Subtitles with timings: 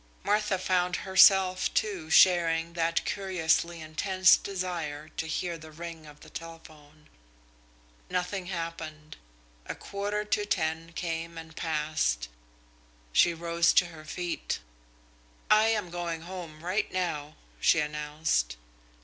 [0.23, 6.29] Martha found herself, too, sharing that curiously intense desire to hear the ring of the
[6.31, 7.07] telephone.
[8.09, 9.15] Nothing happened.
[9.67, 12.29] A quarter to ten came and passed.
[13.13, 14.57] She rose to her feet.
[15.51, 18.57] "I am going home right now," she announced.